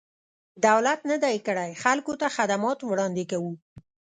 [0.67, 3.53] دولت نه دی کړی، خلکو ته خدمات وړاندې کوو.